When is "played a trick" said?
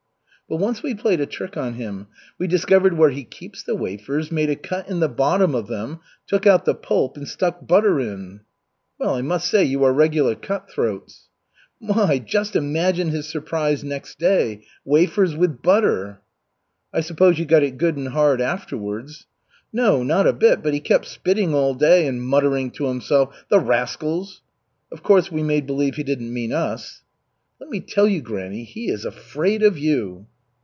0.95-1.55